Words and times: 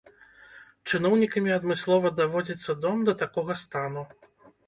Чыноўнікамі 0.89 1.51
адмыслова 1.57 2.11
даводзіцца 2.19 2.71
дом 2.85 2.97
да 3.09 3.13
такога 3.23 3.61
стану. 3.67 4.03